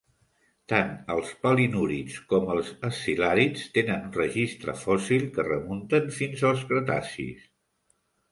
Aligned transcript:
Tant 0.71 0.87
els 1.15 1.27
palinúrids 1.43 2.15
com 2.31 2.49
els 2.53 2.71
escil·làrids 2.89 3.67
tenen 3.77 4.07
un 4.09 4.15
registre 4.21 4.75
fòssil 4.85 5.29
que 5.37 5.47
remunten 5.49 6.11
fins 6.19 6.45
als 6.53 6.67
cretacis. 6.73 7.47